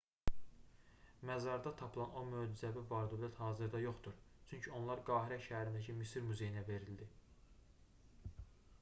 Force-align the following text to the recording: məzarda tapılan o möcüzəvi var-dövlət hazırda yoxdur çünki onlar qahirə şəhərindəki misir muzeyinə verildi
məzarda 1.31 1.73
tapılan 1.81 2.15
o 2.21 2.23
möcüzəvi 2.29 2.83
var-dövlət 2.93 3.41
hazırda 3.41 3.81
yoxdur 3.83 4.17
çünki 4.53 4.73
onlar 4.79 5.03
qahirə 5.11 5.39
şəhərindəki 5.49 5.97
misir 5.99 6.27
muzeyinə 6.31 6.67
verildi 6.73 7.11